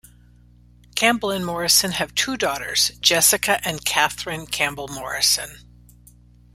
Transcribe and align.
Campbell 0.95 1.29
and 1.29 1.45
Morrison 1.45 1.91
have 1.91 2.15
two 2.15 2.35
daughters, 2.35 2.89
Jessica 3.01 3.59
and 3.63 3.85
Catherine 3.85 4.47
Campbell-Morrison. 4.47 5.57